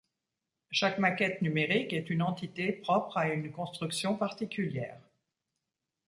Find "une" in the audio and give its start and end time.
2.09-2.23, 3.27-3.51